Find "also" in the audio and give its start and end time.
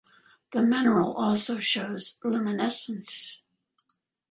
1.13-1.59